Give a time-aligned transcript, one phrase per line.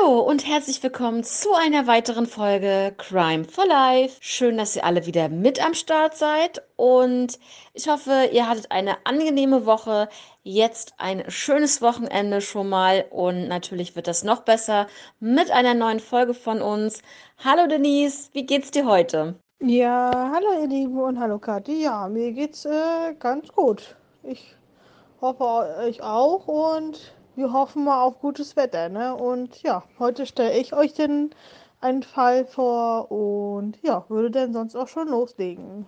[0.00, 4.16] Hallo und herzlich willkommen zu einer weiteren Folge Crime for Life.
[4.20, 7.38] Schön, dass ihr alle wieder mit am Start seid und
[7.72, 10.08] ich hoffe, ihr hattet eine angenehme Woche.
[10.42, 14.88] Jetzt ein schönes Wochenende schon mal und natürlich wird das noch besser
[15.20, 17.02] mit einer neuen Folge von uns.
[17.42, 19.36] Hallo Denise, wie geht's dir heute?
[19.60, 21.82] Ja, hallo ihr Lieben und hallo Kathi.
[21.82, 23.96] Ja, mir geht's äh, ganz gut.
[24.22, 24.54] Ich
[25.20, 29.14] hoffe euch auch und wir hoffen mal auf gutes Wetter, ne?
[29.14, 31.30] Und ja, heute stelle ich euch den
[31.80, 35.86] einen Fall vor und ja, würde dann sonst auch schon loslegen.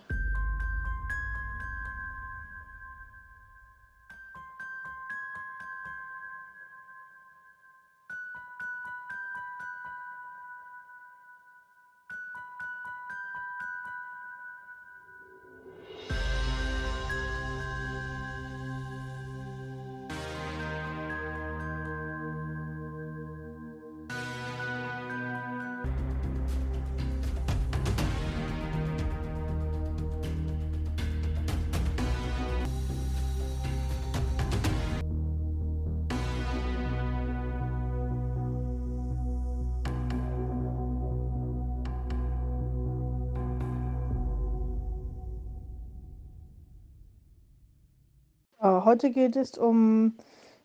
[48.84, 50.14] Heute geht es um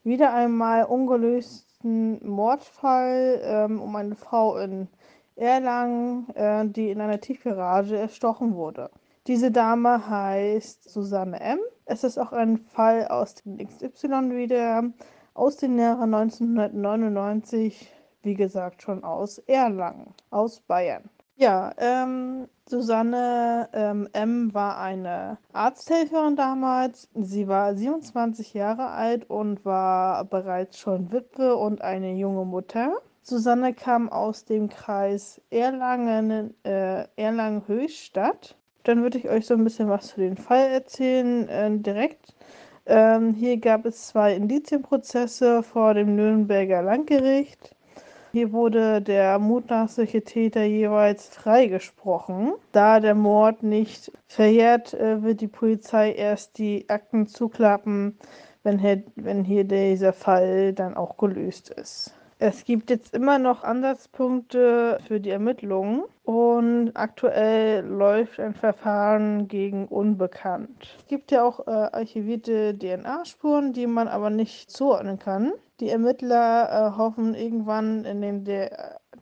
[0.03, 4.87] wieder einmal ungelösten Mordfall ähm, um eine Frau in
[5.35, 8.89] Erlangen, äh, die in einer Tiefgarage erstochen wurde.
[9.27, 11.59] Diese Dame heißt Susanne M.
[11.85, 14.83] Es ist auch ein Fall aus dem XY wieder,
[15.33, 21.09] aus den Jahren 1999, wie gesagt schon aus Erlangen, aus Bayern.
[21.37, 24.53] Ja, ähm, Susanne ähm, M.
[24.53, 27.09] war eine Arzthelferin damals.
[27.13, 32.99] Sie war 27 Jahre alt und war bereits schon Witwe und eine junge Mutter.
[33.21, 38.55] Susanne kam aus dem Kreis Erlangen, äh, Erlangen-Höchstadt.
[38.83, 42.33] Dann würde ich euch so ein bisschen was zu dem Fall erzählen, äh, direkt.
[42.85, 47.75] Ähm, hier gab es zwei Indizienprozesse vor dem Nürnberger Landgericht.
[48.35, 52.51] Hier wurde der mutmaßliche Täter jeweils freigesprochen.
[52.73, 58.17] Da der Mord nicht verjährt, äh, wird die Polizei erst die Akten zuklappen,
[58.63, 62.13] wenn hier, wenn hier dieser Fall dann auch gelöst ist.
[62.37, 69.87] Es gibt jetzt immer noch Ansatzpunkte für die Ermittlungen und aktuell läuft ein Verfahren gegen
[69.87, 70.97] Unbekannt.
[70.99, 75.53] Es gibt ja auch äh, archivierte DNA-Spuren, die man aber nicht zuordnen kann.
[75.79, 78.45] Die Ermittler äh, hoffen irgendwann in den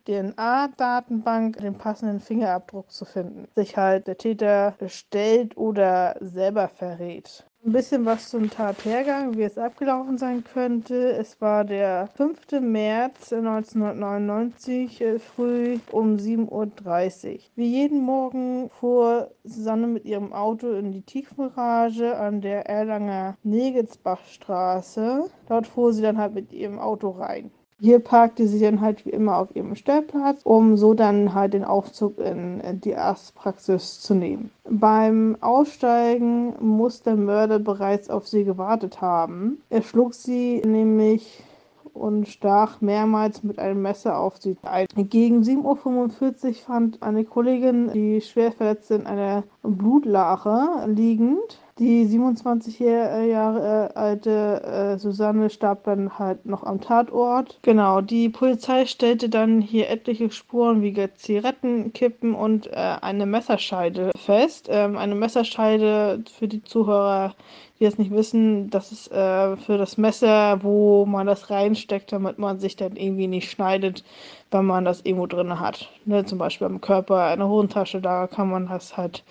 [0.06, 3.48] DNA-Datenbank den passenden Fingerabdruck zu finden.
[3.54, 7.46] Sich halt der Täter stellt oder selber verrät.
[7.66, 11.12] Ein bisschen was zum Tathergang, wie es abgelaufen sein könnte.
[11.12, 12.60] Es war der 5.
[12.60, 17.38] März 1999 äh, früh um 7.30 Uhr.
[17.54, 25.30] Wie jeden Morgen fuhr Susanne mit ihrem Auto in die Tiefgarage an der Erlanger Negelsbachstraße.
[25.48, 27.50] Dort fuhr sie dann halt mit ihrem Auto rein.
[27.84, 31.64] Hier parkte sie dann halt wie immer auf ihrem Stellplatz, um so dann halt den
[31.64, 34.50] Aufzug in die Arztpraxis zu nehmen.
[34.66, 39.58] Beim Aussteigen muss der Mörder bereits auf sie gewartet haben.
[39.68, 41.42] Er schlug sie nämlich
[41.92, 44.86] und stach mehrmals mit einem Messer auf sie ein.
[44.96, 51.60] Gegen 7.45 Uhr fand eine Kollegin die schwer verletzte in einer Blutlache liegend.
[51.80, 57.58] Die 27 Jahre äh, alte äh, Susanne starb dann halt noch am Tatort.
[57.62, 64.68] Genau, die Polizei stellte dann hier etliche Spuren wie Zigarettenkippen und äh, eine Messerscheide fest.
[64.70, 67.34] Ähm, eine Messerscheide für die Zuhörer,
[67.80, 72.38] die es nicht wissen, das ist äh, für das Messer, wo man das reinsteckt, damit
[72.38, 74.04] man sich dann irgendwie nicht schneidet,
[74.52, 75.90] wenn man das irgendwo drin hat.
[76.04, 79.24] Ne, zum Beispiel am Körper, eine Hosentasche, da kann man das halt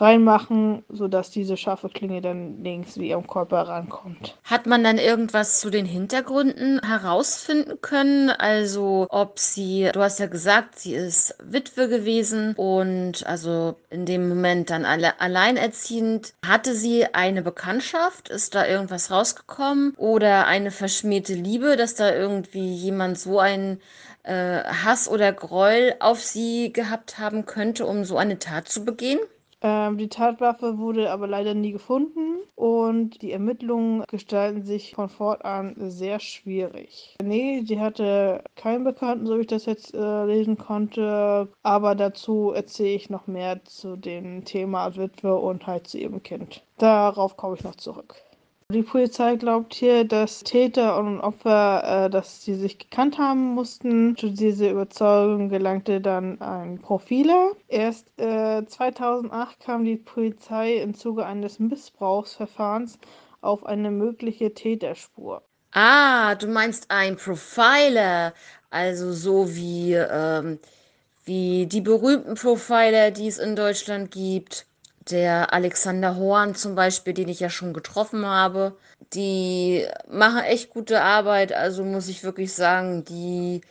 [0.00, 4.36] reinmachen, sodass diese scharfe Klinge dann links wie am Körper rankommt.
[4.44, 8.30] Hat man dann irgendwas zu den Hintergründen herausfinden können?
[8.30, 14.28] Also ob sie, du hast ja gesagt, sie ist Witwe gewesen und also in dem
[14.28, 16.34] Moment dann alle, alleinerziehend.
[16.46, 18.28] Hatte sie eine Bekanntschaft?
[18.28, 19.94] Ist da irgendwas rausgekommen?
[19.96, 23.80] Oder eine verschmähte Liebe, dass da irgendwie jemand so einen
[24.22, 29.18] äh, Hass oder Groll auf sie gehabt haben könnte, um so eine Tat zu begehen?
[29.60, 35.74] Ähm, die Tatwaffe wurde aber leider nie gefunden und die Ermittlungen gestalten sich von fortan
[35.76, 37.16] sehr schwierig.
[37.22, 42.52] Nee, sie hatte keinen Bekannten, so wie ich das jetzt äh, lesen konnte, aber dazu
[42.52, 46.62] erzähle ich noch mehr zu dem Thema Witwe und halt zu ihrem Kind.
[46.78, 48.16] Darauf komme ich noch zurück.
[48.70, 54.14] Die Polizei glaubt hier, dass Täter und Opfer, äh, dass sie sich gekannt haben mussten.
[54.14, 57.52] Zu dieser Überzeugung gelangte dann ein Profiler.
[57.68, 62.98] Erst äh, 2008 kam die Polizei im Zuge eines Missbrauchsverfahrens
[63.40, 65.40] auf eine mögliche Täterspur.
[65.72, 68.34] Ah, du meinst ein Profiler,
[68.68, 70.58] also so wie, ähm,
[71.24, 74.67] wie die berühmten Profiler, die es in Deutschland gibt
[75.10, 78.76] der Alexander Horn zum Beispiel, den ich ja schon getroffen habe,
[79.14, 81.52] die machen echt gute Arbeit.
[81.52, 83.62] Also muss ich wirklich sagen, die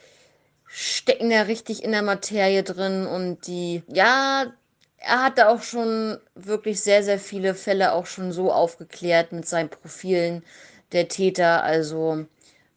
[0.68, 4.54] stecken ja richtig in der Materie drin und die, ja,
[4.98, 9.48] er hat da auch schon wirklich sehr, sehr viele Fälle auch schon so aufgeklärt mit
[9.48, 10.44] seinen Profilen
[10.92, 11.64] der Täter.
[11.64, 12.26] Also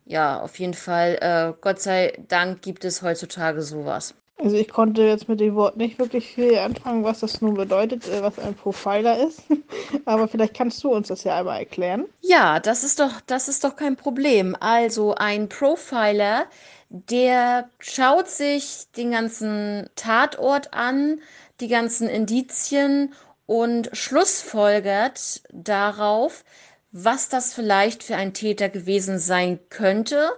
[0.06, 4.14] ja, auf jeden Fall, äh, Gott sei Dank gibt es heutzutage sowas.
[4.42, 8.08] Also ich konnte jetzt mit dem Wort nicht wirklich viel anfangen, was das nun bedeutet,
[8.08, 9.42] äh, was ein Profiler ist.
[10.06, 12.06] Aber vielleicht kannst du uns das ja einmal erklären.
[12.20, 14.56] Ja, das ist doch, das ist doch kein Problem.
[14.58, 16.46] Also ein Profiler,
[16.88, 21.20] der schaut sich den ganzen Tatort an,
[21.60, 23.12] die ganzen Indizien
[23.44, 26.44] und schlussfolgert darauf,
[26.92, 30.30] was das vielleicht für ein Täter gewesen sein könnte,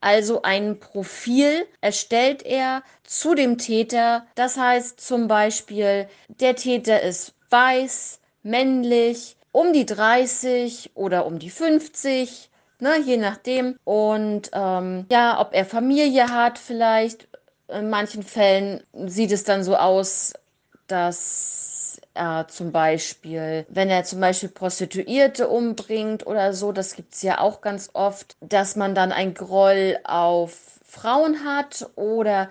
[0.00, 4.26] also ein Profil erstellt er zu dem Täter.
[4.34, 11.50] Das heißt zum Beispiel, der Täter ist weiß, männlich, um die 30 oder um die
[11.50, 13.76] 50, ne, je nachdem.
[13.84, 17.28] Und ähm, ja, ob er Familie hat vielleicht.
[17.68, 20.32] In manchen Fällen sieht es dann so aus,
[20.88, 21.69] dass
[22.14, 27.40] er zum Beispiel, wenn er zum Beispiel Prostituierte umbringt oder so, das gibt es ja
[27.40, 32.48] auch ganz oft, dass man dann ein Groll auf Frauen hat oder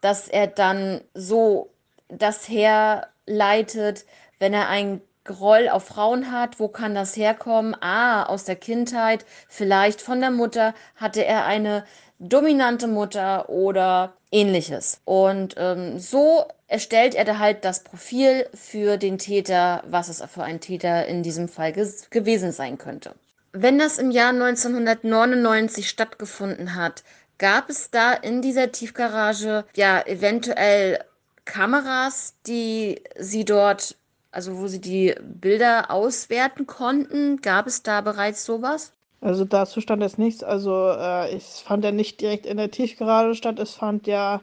[0.00, 1.70] dass er dann so
[2.08, 4.04] das herleitet,
[4.38, 7.76] wenn er ein Groll auf Frauen hat, wo kann das herkommen?
[7.80, 11.84] Ah, aus der Kindheit, vielleicht von der Mutter hatte er eine
[12.22, 15.00] dominante Mutter oder ähnliches.
[15.04, 20.44] Und ähm, so erstellt er da halt das Profil für den Täter, was es für
[20.44, 23.14] ein Täter in diesem Fall gewesen sein könnte.
[23.52, 27.02] Wenn das im Jahr 1999 stattgefunden hat,
[27.36, 31.00] gab es da in dieser Tiefgarage ja eventuell
[31.44, 33.96] Kameras, die sie dort,
[34.30, 37.42] also wo sie die Bilder auswerten konnten?
[37.42, 38.92] Gab es da bereits sowas?
[39.22, 40.42] Also dazu stand jetzt nichts.
[40.42, 43.60] Also äh, es fand ja nicht direkt in der Tiefgarage statt.
[43.60, 44.40] Es fand ja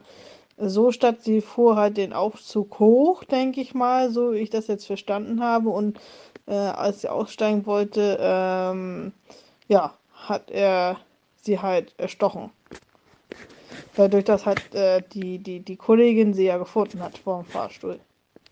[0.57, 4.67] so statt, sie fuhr halt den Aufzug hoch, denke ich mal, so wie ich das
[4.67, 5.69] jetzt verstanden habe.
[5.69, 5.99] Und
[6.47, 9.11] äh, als sie aussteigen wollte, ähm,
[9.67, 10.97] ja, hat er
[11.41, 12.49] sie halt erstochen.
[13.95, 17.99] Dadurch, dass halt äh, die, die, die Kollegin sie ja gefunden hat vor dem Fahrstuhl.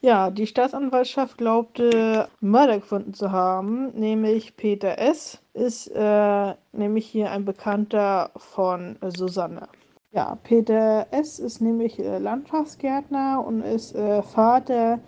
[0.07, 5.37] Ja, die Staatsanwaltschaft glaubte, Mörder gefunden zu haben, nämlich Peter S.
[5.53, 9.67] ist äh, nämlich hier ein Bekannter von äh, Susanne.
[10.13, 11.39] Ja, Peter S.
[11.39, 14.99] ist nämlich äh, Landschaftsgärtner und ist äh, Vater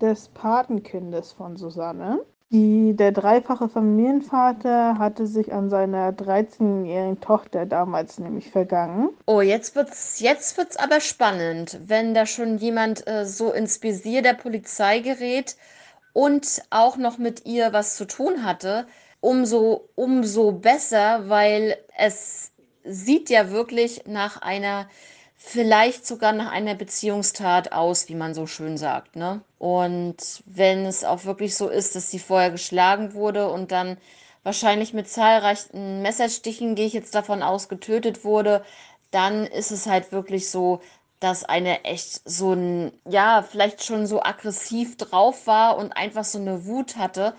[0.00, 2.24] des Patenkindes von Susanne.
[2.50, 9.10] Die, der dreifache Familienvater hatte sich an seiner 13-jährigen Tochter damals nämlich vergangen.
[9.26, 14.22] Oh, jetzt wird's, jetzt wird's aber spannend, wenn da schon jemand äh, so ins Visier
[14.22, 15.56] der Polizei gerät
[16.14, 18.86] und auch noch mit ihr was zu tun hatte.
[19.20, 22.52] Umso, umso besser, weil es
[22.82, 24.88] sieht ja wirklich nach einer
[25.38, 29.16] vielleicht sogar nach einer Beziehungstat aus, wie man so schön sagt.
[29.16, 29.40] Ne?
[29.58, 33.96] Und wenn es auch wirklich so ist, dass sie vorher geschlagen wurde und dann
[34.42, 38.64] wahrscheinlich mit zahlreichen Messerstichen, gehe ich jetzt davon aus, getötet wurde,
[39.10, 40.80] dann ist es halt wirklich so,
[41.20, 46.38] dass eine echt so ein, ja, vielleicht schon so aggressiv drauf war und einfach so
[46.38, 47.34] eine Wut hatte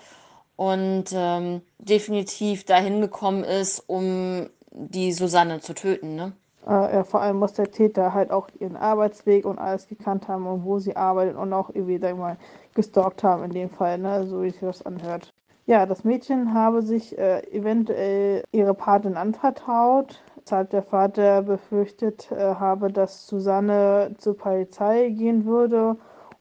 [0.56, 6.34] und ähm, definitiv dahin gekommen ist, um die Susanne zu töten, ne?
[6.68, 10.46] Äh, ja, vor allem muss der Täter halt auch ihren Arbeitsweg und alles gekannt haben
[10.48, 12.38] und wo sie arbeitet und auch irgendwie, sag mal,
[12.76, 15.34] gestalkt haben in dem Fall, ne, so wie sich das anhört.
[15.66, 22.56] Ja, das Mädchen habe sich äh, eventuell ihre Patin anvertraut, weshalb der Vater befürchtet äh,
[22.56, 25.96] habe, dass Susanne zur Polizei gehen würde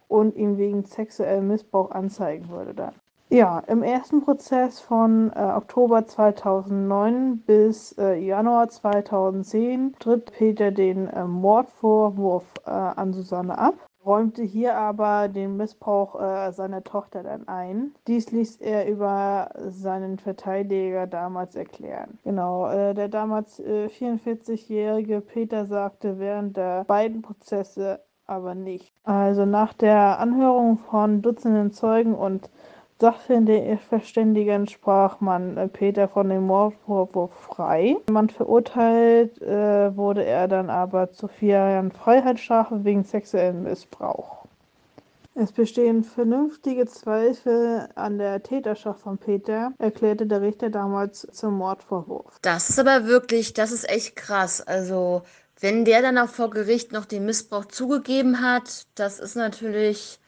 [0.09, 2.95] und ihn wegen sexuellem Missbrauch anzeigen würde dann.
[3.31, 11.09] Ja, im ersten Prozess von äh, Oktober 2009 bis äh, Januar 2010 tritt Peter den
[11.09, 17.47] äh, Mordvorwurf äh, an Susanne ab, räumte hier aber den Missbrauch äh, seiner Tochter dann
[17.49, 17.95] ein.
[18.07, 22.19] Dies ließ er über seinen Verteidiger damals erklären.
[22.25, 28.93] Genau, äh, der damals 44-jährige Peter sagte während der beiden Prozesse aber nicht.
[29.05, 32.51] Also nach der Anhörung von Dutzenden Zeugen und
[33.01, 37.97] Sachverständigen sprach man äh, Peter von dem Mordvorwurf frei.
[38.11, 44.39] Man verurteilt äh, wurde er dann aber zu vier Jahren Freiheitsstrafe wegen sexuellen Missbrauch.
[45.41, 52.41] Es bestehen vernünftige Zweifel an der Täterschaft von Peter, erklärte der Richter damals zum Mordvorwurf.
[52.43, 54.61] Das ist aber wirklich, das ist echt krass.
[54.61, 55.23] Also,
[55.61, 60.19] wenn der dann auch vor Gericht noch den Missbrauch zugegeben hat, das ist natürlich,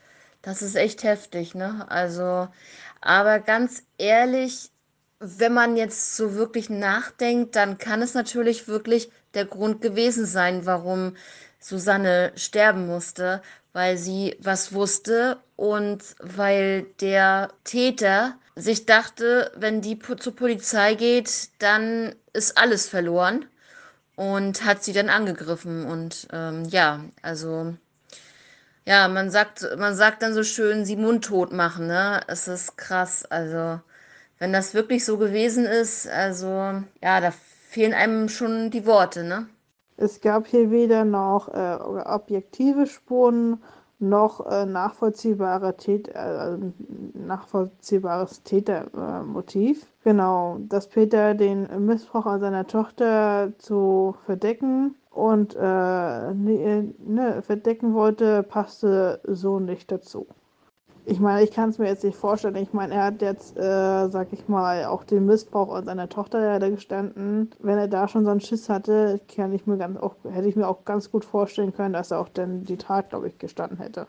[0.42, 1.87] das ist echt heftig, ne?
[1.90, 2.49] Also,
[3.00, 4.70] aber ganz ehrlich,
[5.18, 10.66] wenn man jetzt so wirklich nachdenkt, dann kann es natürlich wirklich der Grund gewesen sein,
[10.66, 11.16] warum
[11.59, 13.42] Susanne sterben musste,
[13.73, 21.50] weil sie was wusste und weil der Täter sich dachte, wenn die zur Polizei geht,
[21.59, 23.47] dann ist alles verloren
[24.16, 25.87] und hat sie dann angegriffen.
[25.87, 27.75] Und ähm, ja, also
[28.90, 32.23] ja, man sagt, man sagt dann so schön, sie mundtot machen, ne?
[32.26, 33.25] Es ist krass.
[33.25, 33.78] Also,
[34.40, 36.49] wenn das wirklich so gewesen ist, also
[37.00, 37.30] ja, da
[37.68, 39.47] fehlen einem schon die Worte, ne?
[39.97, 43.62] Es gab hier weder noch äh, objektive Spuren
[44.00, 46.56] noch äh, nachvollziehbare Tät äh,
[47.14, 49.87] nachvollziehbares Tätermotiv.
[50.02, 57.94] genau, dass Peter den Missbrauch an seiner Tochter zu verdecken und äh, ne, ne, verdecken
[57.94, 60.26] wollte, passte so nicht dazu.
[61.06, 62.56] Ich meine, ich kann es mir jetzt nicht vorstellen.
[62.56, 66.40] Ich meine, er hat jetzt, äh, sag ich mal, auch den Missbrauch an seiner Tochter
[66.40, 67.50] leider gestanden.
[67.58, 70.56] Wenn er da schon so einen Schiss hatte, kann ich mir ganz auch, hätte ich
[70.56, 73.78] mir auch ganz gut vorstellen können, dass er auch dann die Tat, glaube ich, gestanden
[73.78, 74.06] hätte.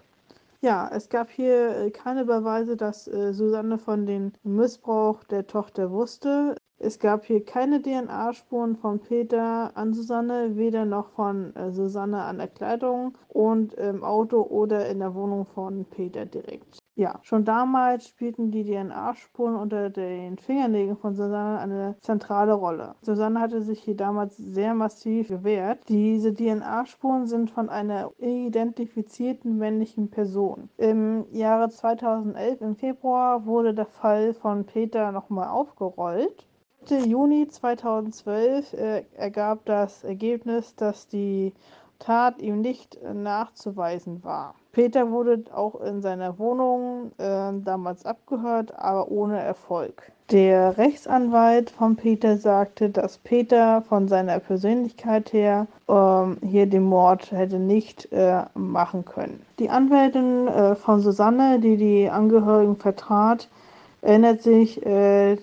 [0.62, 6.55] Ja, es gab hier keine Beweise, dass äh, Susanne von dem Missbrauch der Tochter wusste.
[6.84, 12.40] Es gab hier keine DNA-Spuren von Peter an Susanne, weder noch von äh, Susanne an
[12.40, 16.80] der Kleidung und im Auto oder in der Wohnung von Peter direkt.
[16.96, 22.96] Ja, schon damals spielten die DNA-Spuren unter den Fingernägeln von Susanne eine zentrale Rolle.
[23.04, 25.88] Susanne hatte sich hier damals sehr massiv gewehrt.
[25.88, 30.70] Diese DNA-Spuren sind von einer identifizierten männlichen Person.
[30.78, 36.48] Im Jahre 2011, im Februar, wurde der Fall von Peter nochmal aufgerollt.
[36.82, 41.54] Mitte Juni 2012 äh, ergab das Ergebnis, dass die
[42.00, 44.56] Tat ihm nicht nachzuweisen war.
[44.72, 50.12] Peter wurde auch in seiner Wohnung äh, damals abgehört, aber ohne Erfolg.
[50.32, 57.32] Der Rechtsanwalt von Peter sagte, dass Peter von seiner Persönlichkeit her ähm, hier den Mord
[57.32, 59.46] hätte nicht äh, machen können.
[59.60, 63.50] Die Anwältin äh, von Susanne, die die Angehörigen vertrat,
[64.01, 65.38] erinnert sich, äh,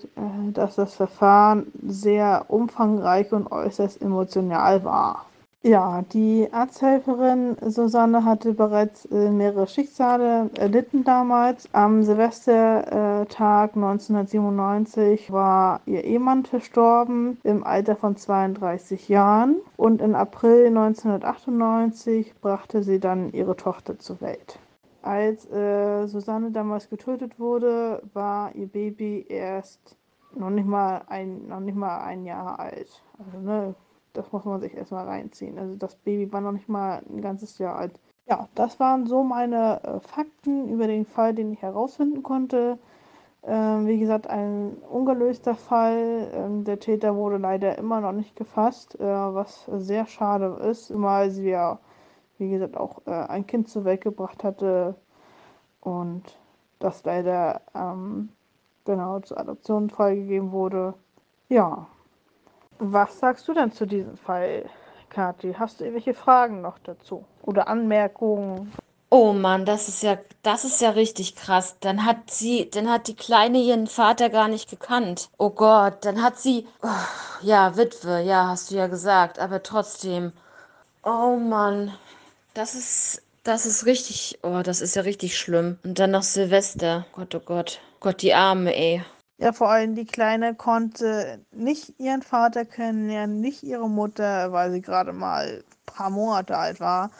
[0.53, 5.25] dass das Verfahren sehr umfangreich und äußerst emotional war.
[5.61, 11.67] Ja, die Arzthelferin Susanne hatte bereits äh, mehrere Schicksale erlitten damals.
[11.73, 20.67] Am Silvestertag 1997 war ihr Ehemann verstorben im Alter von 32 Jahren und im April
[20.67, 24.59] 1998 brachte sie dann ihre Tochter zur Welt.
[25.01, 29.97] Als äh, Susanne damals getötet wurde, war ihr Baby erst
[30.35, 33.01] noch nicht mal ein, noch nicht mal ein Jahr alt.
[33.17, 33.75] Also, ne,
[34.13, 35.57] das muss man sich erstmal reinziehen.
[35.57, 37.99] Also das Baby war noch nicht mal ein ganzes Jahr alt.
[38.27, 42.77] Ja, das waren so meine äh, Fakten über den Fall, den ich herausfinden konnte.
[43.43, 46.29] Ähm, wie gesagt, ein ungelöster Fall.
[46.33, 51.49] Ähm, der Täter wurde leider immer noch nicht gefasst, äh, was sehr schade ist, sie
[51.49, 51.79] ja,
[52.39, 54.95] wie gesagt, auch äh, ein Kind zur Welt gebracht hatte
[55.81, 56.23] und
[56.79, 58.29] das leider ähm,
[58.85, 60.93] genau zur Adoption freigegeben wurde.
[61.49, 61.87] Ja,
[62.79, 64.65] was sagst du denn zu diesem Fall,
[65.09, 65.53] Kathi?
[65.57, 67.25] Hast du irgendwelche Fragen noch dazu?
[67.41, 68.71] Oder Anmerkungen?
[69.11, 71.77] Oh Mann, das ist ja, das ist ja richtig krass.
[71.79, 75.29] Dann hat sie, dann hat die Kleine ihren Vater gar nicht gekannt.
[75.39, 76.87] Oh Gott, dann hat sie, oh,
[77.41, 80.31] ja, Witwe, ja, hast du ja gesagt, aber trotzdem.
[81.03, 81.91] Oh Mann,
[82.53, 85.77] das ist, das ist richtig, oh, das ist ja richtig schlimm.
[85.83, 87.05] Und dann noch Silvester.
[87.13, 87.81] Gott, oh Gott.
[87.99, 89.03] Gott, die Arme, ey.
[89.37, 94.81] Ja, vor allem die Kleine konnte nicht ihren Vater kennenlernen, nicht ihre Mutter, weil sie
[94.81, 97.11] gerade mal ein paar Monate alt war.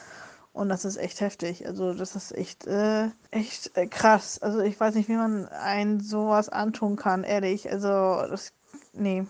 [0.52, 1.66] Und das ist echt heftig.
[1.66, 4.42] Also das ist echt, äh, echt äh, krass.
[4.42, 7.72] Also ich weiß nicht, wie man einen sowas antun kann, ehrlich.
[7.72, 8.52] Also das,
[8.92, 9.26] nee.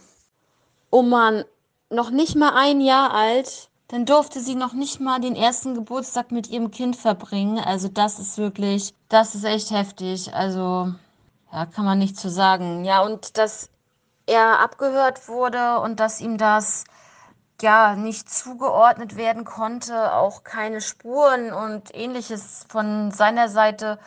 [0.90, 1.46] Oh Mann,
[1.92, 3.69] noch nicht mal ein Jahr alt.
[3.90, 7.58] Dann durfte sie noch nicht mal den ersten Geburtstag mit ihrem Kind verbringen.
[7.58, 10.34] Also das ist wirklich, das ist echt heftig.
[10.34, 10.94] Also
[11.52, 12.86] ja, kann man nicht zu sagen.
[12.86, 13.70] Ja, und dass
[14.28, 16.84] er abgehört wurde und dass ihm das
[17.62, 23.98] ja nicht zugeordnet werden konnte, auch keine Spuren und ähnliches von seiner Seite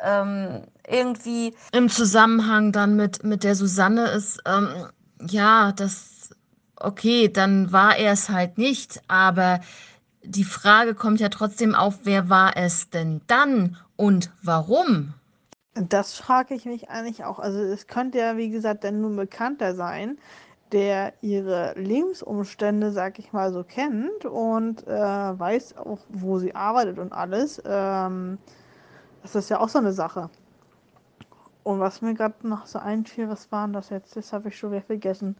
[0.00, 4.88] ähm, irgendwie im Zusammenhang dann mit, mit der Susanne ist, ähm,
[5.20, 6.11] ja, das,
[6.84, 9.60] okay, dann war er es halt nicht, aber
[10.24, 15.14] die Frage kommt ja trotzdem auf, wer war es denn dann und warum?
[15.74, 17.38] Das frage ich mich eigentlich auch.
[17.38, 20.18] Also es könnte ja, wie gesagt, dann nur ein Bekannter sein,
[20.70, 26.98] der ihre Lebensumstände, sag ich mal, so kennt und äh, weiß auch, wo sie arbeitet
[26.98, 27.62] und alles.
[27.64, 28.38] Ähm,
[29.22, 30.30] das ist ja auch so eine Sache.
[31.62, 34.16] Und was mir gerade noch so einfiel, was waren das jetzt?
[34.16, 35.36] Das habe ich schon wieder vergessen.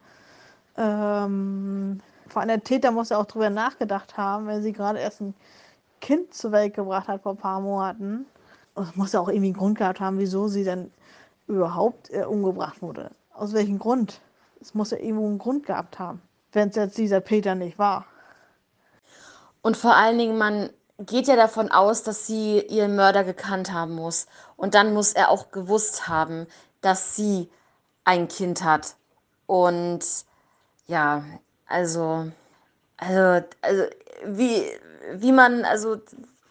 [0.77, 5.21] Ähm, vor allem der Täter muss ja auch drüber nachgedacht haben, wenn sie gerade erst
[5.21, 5.35] ein
[6.01, 8.27] Kind zur Welt gebracht hat vor ein paar Monaten.
[8.75, 10.91] Und es muss ja auch irgendwie einen Grund gehabt haben, wieso sie dann
[11.47, 13.11] überhaupt äh, umgebracht wurde.
[13.35, 14.21] Aus welchem Grund?
[14.61, 18.07] Es muss ja irgendwo einen Grund gehabt haben, wenn es jetzt dieser Peter nicht war.
[19.61, 23.95] Und vor allen Dingen, man geht ja davon aus, dass sie ihren Mörder gekannt haben
[23.95, 24.27] muss.
[24.57, 26.47] Und dann muss er auch gewusst haben,
[26.81, 27.49] dass sie
[28.05, 28.97] ein Kind hat.
[29.47, 30.05] Und
[30.87, 31.25] ja,
[31.67, 32.31] also,
[32.97, 33.85] also, also
[34.27, 34.65] wie,
[35.15, 36.01] wie man, also,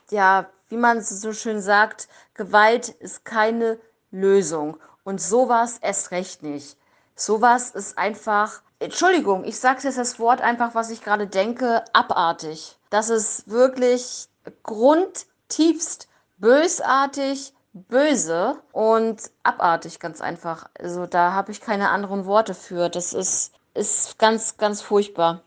[0.10, 3.78] ja, wie man so schön sagt, Gewalt ist keine
[4.12, 4.78] Lösung.
[5.04, 6.78] Und sowas erst recht nicht.
[7.16, 12.78] Sowas ist einfach, Entschuldigung, ich sage jetzt das Wort einfach, was ich gerade denke, abartig.
[12.90, 14.28] Das ist wirklich
[14.64, 16.08] grundtiefst
[16.38, 20.68] bösartig, böse und abartig, ganz einfach.
[20.78, 22.90] Also da habe ich keine anderen Worte für.
[22.90, 25.42] Das ist, ist ganz, ganz furchtbar.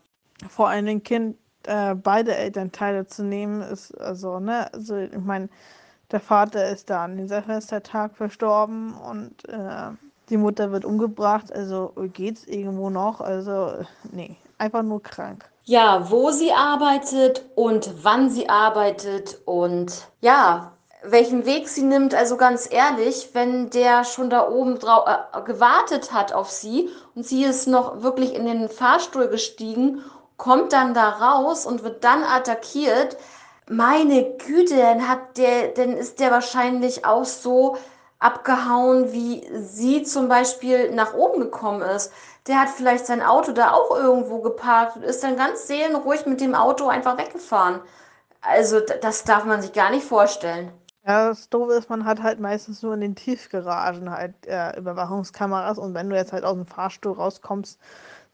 [0.49, 5.49] Vor allem ein Kind äh, beide Elternteile zu nehmen, ist also, ne, also ich meine,
[6.11, 9.91] der Vater ist da an den Silvestertag verstorben und äh,
[10.29, 15.49] die Mutter wird umgebracht, also geht's irgendwo noch, also nee, einfach nur krank.
[15.63, 20.74] Ja, wo sie arbeitet und wann sie arbeitet und ja,
[21.09, 22.13] welchen Weg sie nimmt.
[22.13, 27.25] Also ganz ehrlich, wenn der schon da oben drauf äh, gewartet hat auf sie und
[27.25, 30.03] sie ist noch wirklich in den Fahrstuhl gestiegen,
[30.37, 33.17] kommt dann da raus und wird dann attackiert.
[33.69, 37.77] Meine Güte, dann hat der, dann ist der wahrscheinlich auch so
[38.19, 42.11] abgehauen, wie sie zum Beispiel nach oben gekommen ist.
[42.47, 46.41] Der hat vielleicht sein Auto da auch irgendwo geparkt und ist dann ganz seelenruhig mit
[46.41, 47.81] dem Auto einfach weggefahren.
[48.41, 50.71] Also das darf man sich gar nicht vorstellen.
[51.07, 55.77] Ja, das Doofe ist, man hat halt meistens nur in den Tiefgaragen halt äh, Überwachungskameras
[55.77, 57.79] und wenn du jetzt halt aus dem Fahrstuhl rauskommst,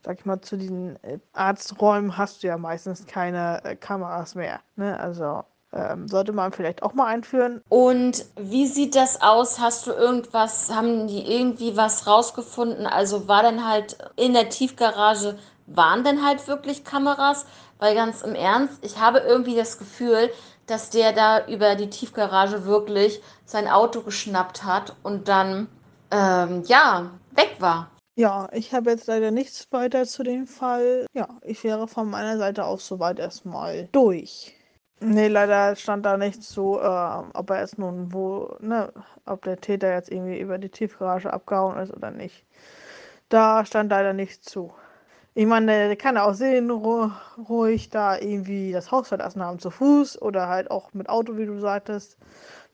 [0.05, 4.61] sag ich mal, zu den äh, Arzträumen hast du ja meistens keine äh, Kameras mehr.
[4.77, 4.97] Ne?
[4.97, 7.61] Also ähm, sollte man vielleicht auch mal einführen.
[7.67, 9.59] Und wie sieht das aus?
[9.59, 12.87] Hast du irgendwas, haben die irgendwie was rausgefunden?
[12.87, 17.45] Also war dann halt in der Tiefgarage, waren denn halt wirklich Kameras?
[17.79, 20.29] Weil ganz im Ernst, ich habe irgendwie das Gefühl,
[20.71, 25.67] dass der da über die Tiefgarage wirklich sein Auto geschnappt hat und dann,
[26.11, 27.91] ähm, ja, weg war.
[28.15, 31.05] Ja, ich habe jetzt leider nichts weiter zu dem Fall.
[31.13, 34.55] Ja, ich wäre von meiner Seite aus soweit erstmal durch.
[35.01, 38.93] Nee, leider stand da nicht zu, äh, ob er es nun wo, ne,
[39.25, 42.45] ob der Täter jetzt irgendwie über die Tiefgarage abgehauen ist oder nicht.
[43.29, 44.71] Da stand leider nichts zu.
[45.33, 50.21] Ich meine, der kann auch sehen, ruhig da irgendwie das Haus verlassen haben, zu Fuß
[50.21, 52.17] oder halt auch mit Auto, wie du sagtest.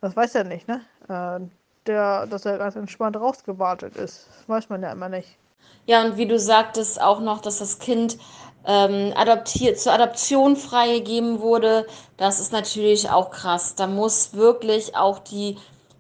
[0.02, 0.82] Das weiß er nicht, ne?
[1.08, 1.46] Äh,
[1.86, 4.28] der, dass er ganz entspannt rausgewartet ist.
[4.28, 5.38] Das weiß man ja immer nicht.
[5.86, 8.18] Ja, und wie du sagtest auch noch, dass das Kind
[8.66, 11.86] ähm, adoptiert, zur Adoption freigegeben wurde.
[12.18, 13.76] Das ist natürlich auch krass.
[13.76, 15.58] Da muss wirklich auch die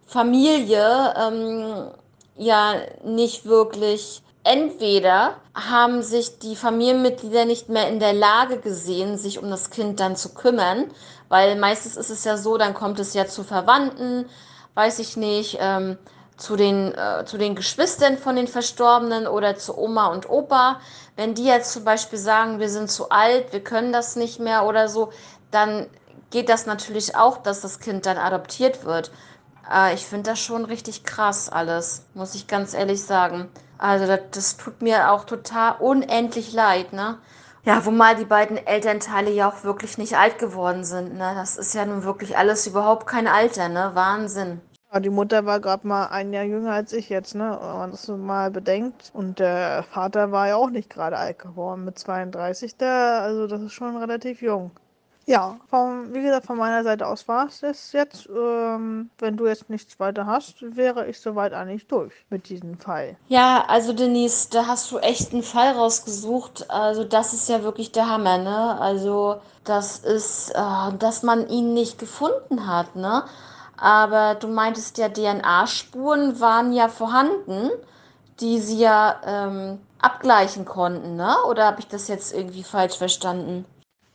[0.08, 1.91] Familie ähm,
[2.36, 4.24] ja nicht wirklich.
[4.50, 10.00] Entweder haben sich die Familienmitglieder nicht mehr in der Lage gesehen, sich um das Kind
[10.00, 10.86] dann zu kümmern,
[11.28, 14.26] weil meistens ist es ja so, dann kommt es ja zu Verwandten,
[14.74, 15.98] weiß ich nicht, ähm,
[16.38, 20.80] zu den, äh, zu den Geschwistern von den Verstorbenen oder zu Oma und Opa.
[21.18, 24.66] Wenn die jetzt zum Beispiel sagen, wir sind zu alt, wir können das nicht mehr
[24.66, 25.12] oder so,
[25.52, 25.88] dann
[26.30, 29.12] geht das natürlich auch, dass das Kind dann adoptiert wird.
[29.70, 33.50] Äh, ich finde das schon richtig krass alles, muss ich ganz ehrlich sagen.
[33.78, 37.18] Also das, das tut mir auch total unendlich leid, ne?
[37.63, 41.34] Ja, wo mal die beiden Elternteile ja auch wirklich nicht alt geworden sind, ne?
[41.36, 43.92] Das ist ja nun wirklich alles überhaupt kein Alter, ne?
[43.94, 44.62] Wahnsinn.
[44.94, 47.58] Ja, die Mutter war gerade mal ein Jahr jünger als ich jetzt, ne?
[47.62, 49.12] Wenn man das mal bedenkt.
[49.13, 52.78] Und der Vater war ja auch nicht gerade alt geworden mit 32.
[52.78, 54.72] Da, also das ist schon relativ jung.
[55.28, 58.30] Ja, vom, wie gesagt, von meiner Seite aus war es das jetzt.
[58.30, 63.18] Ähm, wenn du jetzt nichts weiter hast, wäre ich soweit eigentlich durch mit diesem Fall.
[63.28, 66.70] Ja, also Denise, da hast du echt einen Fall rausgesucht.
[66.70, 68.80] Also das ist ja wirklich der Hammer, ne?
[68.80, 73.24] Also das ist, äh, dass man ihn nicht gefunden hat, ne?
[73.78, 77.70] aber du meintest ja, DNA-Spuren waren ja vorhanden,
[78.40, 81.36] die sie ja ähm, abgleichen konnten, ne?
[81.48, 83.66] Oder habe ich das jetzt irgendwie falsch verstanden?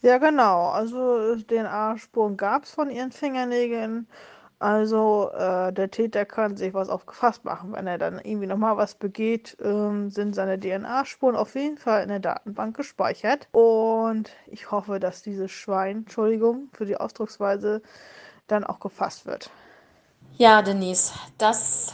[0.03, 0.69] Ja, genau.
[0.69, 4.09] Also DNA-Spuren gab es von ihren Fingernägeln.
[4.59, 7.73] Also äh, der Täter kann sich was aufgefasst machen.
[7.73, 12.09] Wenn er dann irgendwie nochmal was begeht, ähm, sind seine DNA-Spuren auf jeden Fall in
[12.09, 13.49] der Datenbank gespeichert.
[13.53, 17.83] Und ich hoffe, dass dieses Schwein, Entschuldigung für die Ausdrucksweise,
[18.49, 19.51] dann auch gefasst wird.
[20.37, 21.93] Ja, Denise, das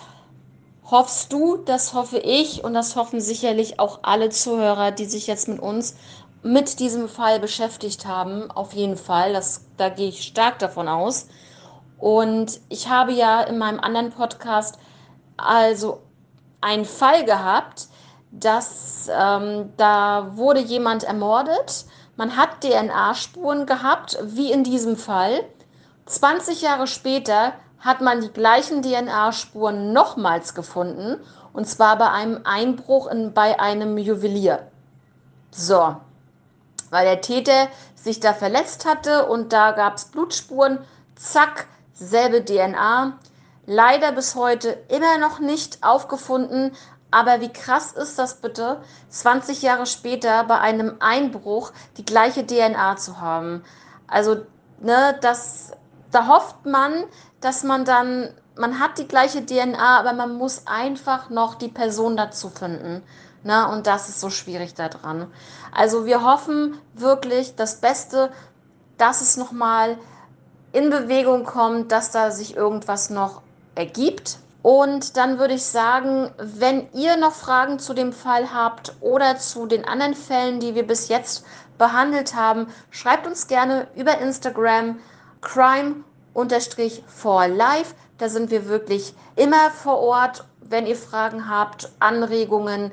[0.90, 5.48] hoffst du, das hoffe ich und das hoffen sicherlich auch alle Zuhörer, die sich jetzt
[5.48, 5.96] mit uns
[6.42, 8.50] mit diesem Fall beschäftigt haben.
[8.50, 11.28] Auf jeden Fall, das, da gehe ich stark davon aus.
[11.98, 14.78] Und ich habe ja in meinem anderen Podcast
[15.36, 16.02] also
[16.60, 17.88] einen Fall gehabt,
[18.30, 21.86] dass ähm, da wurde jemand ermordet.
[22.16, 25.44] Man hat DNA-Spuren gehabt, wie in diesem Fall.
[26.06, 31.20] 20 Jahre später hat man die gleichen DNA-Spuren nochmals gefunden,
[31.52, 34.68] und zwar bei einem Einbruch in, bei einem Juwelier.
[35.50, 35.96] So,
[36.90, 40.78] weil der Täter sich da verletzt hatte und da gab es Blutspuren,
[41.16, 43.18] zack, selbe DNA.
[43.66, 46.72] Leider bis heute immer noch nicht aufgefunden.
[47.10, 52.96] Aber wie krass ist das bitte, 20 Jahre später bei einem Einbruch die gleiche DNA
[52.96, 53.64] zu haben?
[54.06, 54.42] Also,
[54.80, 55.72] ne, das,
[56.10, 57.04] da hofft man,
[57.40, 62.16] dass man dann, man hat die gleiche DNA, aber man muss einfach noch die Person
[62.16, 63.02] dazu finden.
[63.42, 63.68] Ne?
[63.68, 65.30] Und das ist so schwierig daran.
[65.72, 68.30] Also wir hoffen wirklich das Beste,
[68.96, 69.98] dass es nochmal
[70.72, 73.42] in Bewegung kommt, dass da sich irgendwas noch
[73.74, 74.38] ergibt.
[74.62, 79.66] Und dann würde ich sagen, wenn ihr noch Fragen zu dem Fall habt oder zu
[79.66, 81.44] den anderen Fällen, die wir bis jetzt
[81.78, 84.98] behandelt haben, schreibt uns gerne über Instagram
[85.40, 86.04] crime-for-life.
[88.18, 90.44] Da sind wir wirklich immer vor Ort.
[90.60, 92.92] Wenn ihr Fragen habt, Anregungen,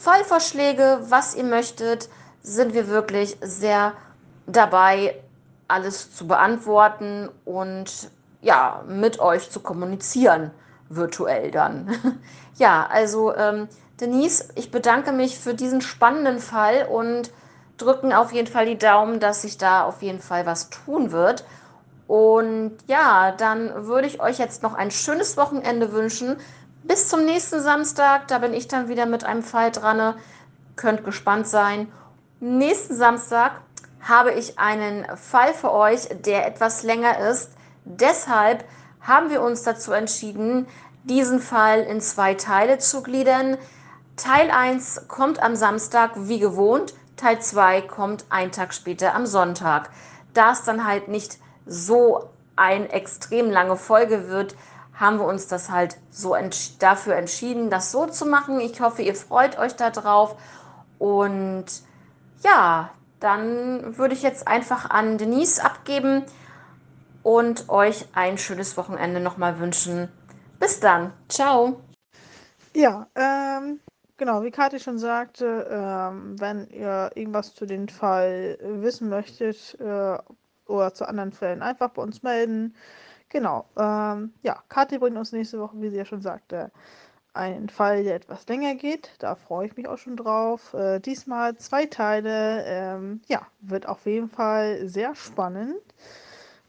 [0.00, 2.08] Fallvorschläge, was ihr möchtet,
[2.42, 3.92] sind wir wirklich sehr
[4.46, 5.22] dabei,
[5.68, 8.10] alles zu beantworten und
[8.40, 10.52] ja, mit euch zu kommunizieren,
[10.88, 11.94] virtuell dann.
[12.56, 13.68] ja, also ähm,
[14.00, 17.30] Denise, ich bedanke mich für diesen spannenden Fall und
[17.76, 21.44] drücken auf jeden Fall die Daumen, dass sich da auf jeden Fall was tun wird.
[22.06, 26.38] Und ja, dann würde ich euch jetzt noch ein schönes Wochenende wünschen.
[26.82, 30.14] Bis zum nächsten Samstag, da bin ich dann wieder mit einem Fall dran.
[30.76, 31.92] Könnt gespannt sein.
[32.40, 33.60] Nächsten Samstag
[34.00, 37.50] habe ich einen Fall für euch, der etwas länger ist.
[37.84, 38.64] Deshalb
[39.02, 40.66] haben wir uns dazu entschieden,
[41.04, 43.58] diesen Fall in zwei Teile zu gliedern.
[44.16, 49.90] Teil 1 kommt am Samstag wie gewohnt, Teil 2 kommt einen Tag später am Sonntag.
[50.32, 54.56] Da es dann halt nicht so eine extrem lange Folge wird,
[55.00, 58.60] haben wir uns das halt so entsch dafür entschieden, das so zu machen.
[58.60, 60.36] Ich hoffe, ihr freut euch darauf.
[60.98, 61.64] Und
[62.44, 66.24] ja, dann würde ich jetzt einfach an Denise abgeben
[67.22, 70.08] und euch ein schönes Wochenende nochmal wünschen.
[70.58, 71.12] Bis dann.
[71.28, 71.80] Ciao.
[72.74, 73.80] Ja, ähm,
[74.18, 80.18] genau, wie Kathi schon sagte, ähm, wenn ihr irgendwas zu dem Fall wissen möchtet äh,
[80.66, 82.74] oder zu anderen Fällen, einfach bei uns melden.
[83.30, 83.64] Genau.
[83.78, 86.70] Ähm, ja, Kathi bringt uns nächste Woche, wie sie ja schon sagte,
[87.32, 89.10] einen Fall, der etwas länger geht.
[89.20, 90.74] Da freue ich mich auch schon drauf.
[90.74, 92.64] Äh, diesmal zwei Teile.
[92.66, 95.80] Ähm, ja, wird auf jeden Fall sehr spannend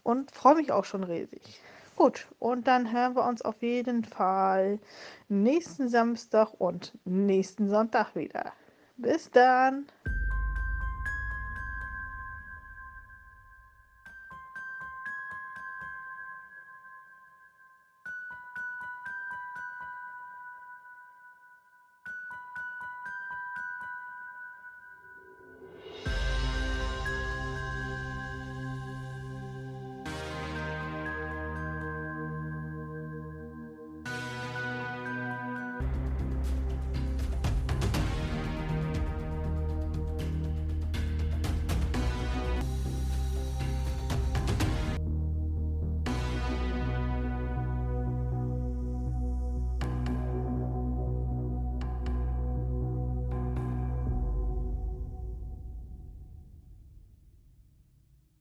[0.03, 1.61] und freue mich auch schon riesig.
[1.95, 4.79] Gut, und dann hören wir uns auf jeden Fall
[5.29, 8.53] nächsten Samstag und nächsten Sonntag wieder.
[8.97, 9.87] Bis dann!